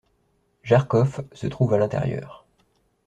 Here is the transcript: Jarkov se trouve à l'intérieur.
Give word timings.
Jarkov 0.63 1.19
se 1.31 1.45
trouve 1.45 1.75
à 1.75 1.77
l'intérieur. 1.77 2.47